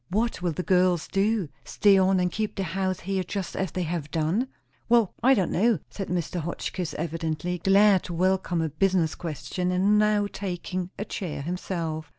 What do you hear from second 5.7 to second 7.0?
said Mr. Hotchkiss,